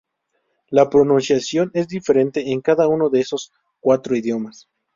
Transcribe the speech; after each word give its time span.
La 0.69 0.89
pronunciación 0.89 1.69
es 1.75 1.87
diferente 1.87 2.51
en 2.53 2.61
cada 2.61 2.87
uno 2.87 3.11
de 3.11 3.19
esos 3.19 3.51
cuatro 3.79 4.15
idiomas. 4.15 4.67